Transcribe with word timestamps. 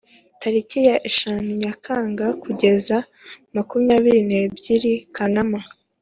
Tariki 0.41 0.79
ya 0.87 0.95
eshanu 1.09 1.49
Nyakanga 1.63 2.25
kugeza 2.43 2.97
makumyabiri 3.55 4.19
n’ebyiri 4.29 4.91
Kanama 5.15 5.59